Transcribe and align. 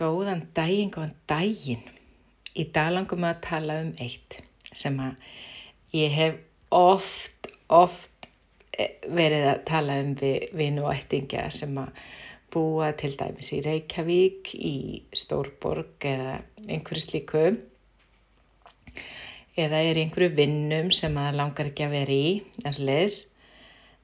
Góðan 0.00 0.46
daginn, 0.56 0.88
góðan 0.88 1.16
daginn. 1.28 1.82
Í 2.56 2.64
dag 2.72 2.92
langum 2.94 3.20
við 3.20 3.28
að 3.28 3.40
tala 3.44 3.74
um 3.82 3.90
eitt 4.00 4.38
sem 4.72 4.94
að 5.04 5.26
ég 5.96 6.14
hef 6.16 6.38
oft, 6.72 7.48
oft 7.68 8.28
eh, 8.72 8.94
verið 9.04 9.44
að 9.50 9.58
tala 9.68 9.98
um 10.00 10.14
við 10.16 10.46
vinu 10.56 10.86
og 10.86 10.94
ættingja 10.94 11.44
sem 11.52 11.76
að 11.82 11.98
búa 12.52 12.88
til 12.96 13.10
dæmis 13.20 13.52
í 13.52 13.60
Reykjavík, 13.64 14.54
í 14.56 14.76
Stórborg 15.16 16.06
eða 16.08 16.38
einhverju 16.68 17.04
slíku. 17.04 17.42
Eða 19.60 19.82
er 19.90 20.00
einhverju 20.00 20.32
vinnum 20.38 20.88
sem 20.96 21.16
að 21.20 21.36
langar 21.40 21.68
ekki 21.68 21.84
að 21.84 21.98
vera 21.98 22.16
í, 22.16 22.32
eins 22.64 22.80
og 22.80 22.88
leis, 22.88 23.18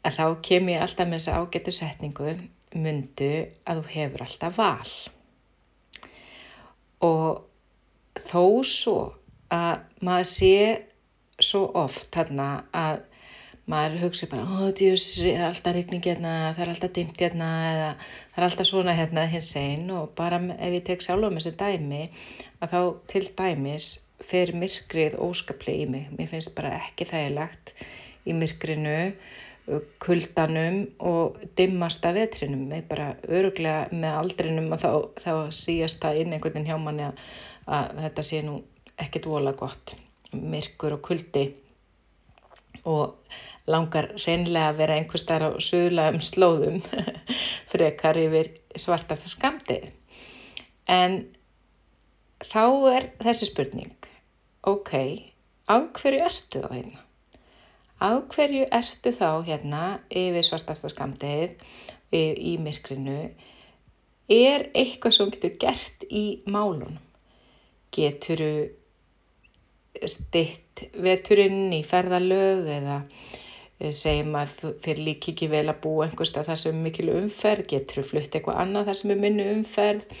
að 0.00 0.16
þá 0.16 0.24
kem 0.48 0.72
ég 0.72 0.86
alltaf 0.86 1.10
með 1.10 1.20
þessa 1.20 1.42
ágættu 1.42 1.76
setningu 1.76 2.38
mundu 2.74 3.34
að 3.68 3.82
þú 3.82 3.92
hefur 3.98 4.24
alltaf 4.24 4.56
val 4.56 4.94
og 7.04 8.23
þó 8.34 8.44
svo 8.68 8.98
að 9.54 10.04
maður 10.04 10.30
sé 10.34 10.54
svo 11.42 11.64
oft 11.78 12.10
þarna 12.14 12.48
að 12.74 13.02
maður 13.70 14.00
hugsi 14.02 14.28
bara, 14.28 14.44
ó 14.44 14.68
djús, 14.76 15.06
alltaf 15.24 15.72
regning 15.72 16.04
hérna, 16.04 16.52
það 16.52 16.64
er 16.66 16.72
alltaf 16.74 16.94
dimt 16.98 17.20
hérna 17.22 17.50
eða 17.70 17.90
það 18.02 18.40
er 18.42 18.46
alltaf 18.48 18.68
svona 18.68 18.96
hérna 18.98 19.24
hins 19.32 19.54
einn 19.56 19.86
og 19.94 20.10
bara 20.18 20.40
ef 20.58 20.74
ég 20.76 20.84
tek 20.84 21.04
sjálf 21.04 21.30
um 21.30 21.38
þessu 21.38 21.54
dæmi 21.62 22.02
að 22.60 22.74
þá 22.74 22.80
til 23.14 23.24
dæmis 23.38 23.88
fer 24.24 24.52
myrkrið 24.56 25.16
óskaplega 25.20 25.86
í 25.86 25.88
mig. 25.90 26.12
Mér 26.18 26.30
finnst 26.30 26.54
bara 26.56 26.76
ekki 26.78 27.08
þægilegt 27.08 27.72
í 28.28 28.36
myrkrinu, 28.36 28.98
kuldanum 30.04 30.78
og 31.00 31.40
dimmasta 31.58 32.12
vetrinum. 32.16 32.68
Ég 32.72 32.86
bara 32.88 33.14
öruglega 33.24 33.88
með 33.92 34.18
aldrinum 34.20 34.70
og 34.76 34.82
þá, 34.82 34.90
þá 35.24 35.32
síast 35.56 36.04
það 36.04 36.20
inn 36.22 36.36
einhvern 36.36 36.58
veginn 36.58 36.70
hjá 36.70 36.80
manni 36.80 37.06
að, 37.08 37.24
að 37.66 38.00
þetta 38.04 38.24
sé 38.26 38.40
nú 38.44 38.58
ekkert 39.00 39.28
vola 39.30 39.52
gott. 39.56 39.94
Myrkur 40.34 40.96
og 40.96 41.04
kuldi 41.06 41.44
og 42.84 43.14
langar 43.70 44.10
reynilega 44.18 44.72
að 44.72 44.80
vera 44.82 44.96
einhver 44.98 45.22
starf 45.22 45.56
á 45.56 45.60
sögulegum 45.62 46.20
slóðum 46.24 46.80
frekar 47.72 48.18
yfir 48.20 48.50
svartasta 48.76 49.30
skamdið. 49.32 49.88
En 50.90 51.22
þá 52.44 52.64
er 52.92 53.08
þessi 53.24 53.48
spurning, 53.48 53.94
ok, 54.68 54.92
á 55.64 55.76
hverju 55.96 56.20
ertu 56.26 56.60
þá 56.60 56.68
hérna? 56.74 57.00
Á 58.04 58.10
hverju 58.34 58.66
ertu 58.74 59.14
þá 59.16 59.30
hérna 59.46 59.82
yfir 60.10 60.44
svartasta 60.44 60.90
skamdið 60.92 61.54
í, 62.12 62.22
í 62.52 62.52
myrkrinu? 62.60 63.30
Er 64.34 64.68
eitthvað 64.76 65.16
sem 65.16 65.32
getur 65.32 65.56
gert 65.62 66.04
í 66.10 66.24
málunum? 66.44 66.98
Geturu 67.94 68.54
stitt 70.10 70.84
veturinn 70.98 71.72
í 71.74 71.82
ferðalög 71.86 72.66
eða 72.78 72.96
eh, 73.78 73.92
segjum 73.94 74.34
að 74.40 74.56
þér 74.84 75.02
líki 75.08 75.34
ekki 75.34 75.50
vel 75.52 75.66
að 75.70 75.80
búa 75.84 76.08
einhverstað 76.08 76.50
þar 76.50 76.60
sem 76.62 76.74
er 76.74 76.82
mikil 76.88 77.12
umferð, 77.14 77.68
getur 77.70 78.02
þú 78.02 78.08
flutt 78.08 78.34
eitthvað 78.34 78.60
annað 78.64 78.90
þar 78.90 79.00
sem 79.00 79.14
er 79.14 79.22
minnu 79.22 79.46
umferð, 79.54 80.18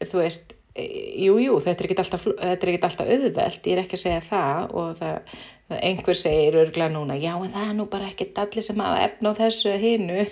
þú 0.00 0.22
veist, 0.22 0.54
jújú, 0.78 1.38
jú, 1.44 1.56
þetta 1.64 1.84
er 1.84 2.02
alltaf, 2.04 2.26
alltaf 2.30 3.06
auðvelt, 3.06 3.66
ég 3.66 3.74
er 3.74 3.82
ekki 3.82 3.98
að 3.98 4.04
segja 4.04 4.22
það 4.28 4.74
og 4.80 4.92
það, 5.00 5.38
einhver 5.80 6.18
segir 6.18 6.58
örgla 6.62 6.88
núna, 6.92 7.16
já 7.20 7.32
en 7.34 7.52
það 7.52 7.68
er 7.68 7.76
nú 7.78 7.86
bara 7.90 8.10
ekkert 8.10 8.38
allir 8.42 8.66
sem 8.66 8.82
hafa 8.82 9.04
efna 9.06 9.34
á 9.34 9.38
þessu 9.40 9.70
eða 9.70 9.82
hinnu, 9.84 10.26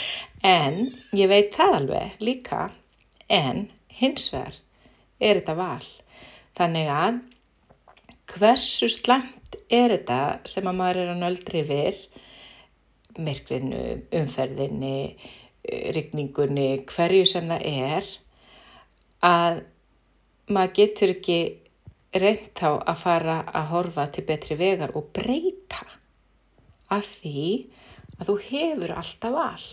en 0.56 0.80
ég 1.18 1.30
veit 1.30 1.54
það 1.54 1.76
alveg 1.80 2.24
líka, 2.24 2.68
en 3.28 3.66
hins 4.00 4.30
vegar 4.32 4.60
er 5.20 5.42
þetta 5.42 5.58
val, 5.58 5.90
þannig 6.60 6.90
að 6.92 7.20
hversu 8.30 8.88
slæmt 8.92 9.56
er 9.72 9.94
þetta 9.96 10.20
sem 10.52 10.68
að 10.70 10.78
maður 10.78 11.02
er 11.02 11.12
að 11.14 11.22
nöldri 11.24 11.62
við, 11.66 12.02
myrkrinu, 13.18 13.80
umferðinni, 14.20 14.98
rigningunni, 15.96 16.68
hverju 16.90 17.26
sem 17.28 17.48
það 17.50 17.66
er, 17.70 18.10
að 19.26 19.62
maður 20.50 20.76
getur 20.78 21.14
ekki 21.14 21.40
reynd 22.20 22.52
þá 22.58 22.68
að 22.74 23.02
fara 23.02 23.36
að 23.54 23.68
horfa 23.70 24.06
til 24.14 24.24
betri 24.28 24.56
vegar 24.58 24.94
og 24.98 25.10
breyta 25.14 25.84
af 26.90 27.06
því 27.20 27.44
að 28.18 28.30
þú 28.30 28.36
hefur 28.46 28.94
alltaf 28.96 29.36
val. 29.36 29.66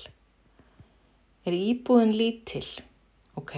Er 1.48 1.56
íbúðin 1.56 2.14
lítill, 2.20 2.68
ok, 3.40 3.56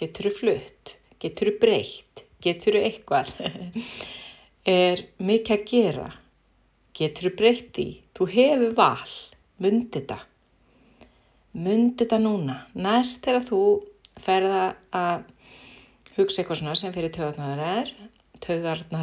getur 0.00 0.30
þú 0.30 0.34
flutt, 0.40 0.94
getur 1.22 1.52
þú 1.52 1.60
breytt, 1.62 2.07
getur 2.44 2.78
eitthvað, 2.78 3.32
er 4.68 5.04
mikið 5.18 5.54
að 5.56 5.64
gera, 5.72 6.08
getur 6.98 7.28
þú 7.28 7.34
breytt 7.40 7.80
í, 7.82 7.88
þú 8.16 8.28
hefur 8.34 8.76
val, 8.78 9.14
myndi 9.62 9.98
þetta, 9.98 10.18
myndi 11.58 12.04
þetta 12.04 12.20
núna, 12.22 12.60
næst 12.74 13.24
þegar 13.26 13.46
þú 13.48 13.62
ferða 14.22 14.62
að 14.94 15.26
hugsa 16.18 16.42
eitthvað 16.42 16.60
svona 16.60 16.78
sem 16.78 16.94
fyrir 16.94 17.14
töðarnar 17.14 17.62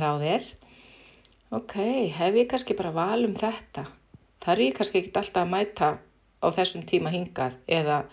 á 0.04 0.14
þér. 0.24 0.50
Ok, 1.56 1.76
hef 2.12 2.36
ég 2.36 2.50
kannski 2.52 2.76
bara 2.76 2.92
val 2.96 3.24
um 3.24 3.36
þetta? 3.38 3.86
Þar 4.44 4.58
er 4.58 4.64
ég 4.66 4.76
kannski 4.78 5.02
ekki 5.02 5.14
alltaf 5.16 5.44
að 5.46 5.52
mæta 5.54 5.90
á 6.44 6.48
þessum 6.54 6.84
tíma 6.90 7.14
hingað 7.14 7.56
eða 7.72 8.04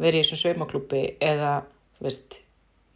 verið 0.00 0.20
í 0.20 0.24
þessum 0.24 0.40
saumaklúpi 0.42 1.02
eða, 1.24 1.52
veist 2.02 2.40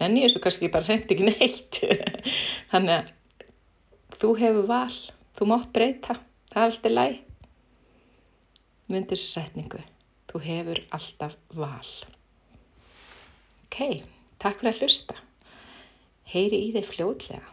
en 0.05 0.17
ég 0.19 0.27
er 0.27 0.33
svo 0.33 0.43
kannski 0.45 0.71
bara 0.73 0.89
reyndi 0.89 1.17
ekki 1.17 1.29
neitt. 1.29 1.81
Þannig 2.73 2.95
að 2.99 4.19
þú 4.23 4.33
hefur 4.43 4.69
val, 4.71 4.99
þú 5.39 5.51
mátt 5.53 5.73
breyta. 5.75 6.19
Það 6.53 6.63
er 6.63 6.69
alltaf 6.69 6.97
læg 6.97 7.21
myndi 8.93 9.15
þessu 9.15 9.31
setningu. 9.33 9.81
Þú 10.29 10.43
hefur 10.47 10.83
alltaf 10.99 11.39
val. 11.57 11.93
Ok, 13.67 14.05
takk 14.43 14.61
fyrir 14.61 14.75
að 14.75 14.85
hlusta. 14.85 15.17
Heyri 16.33 16.67
í 16.67 16.73
þeir 16.77 16.89
fljóðlega 16.89 17.52